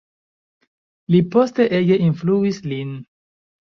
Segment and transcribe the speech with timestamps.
[1.15, 3.01] Li poste ege influis lin.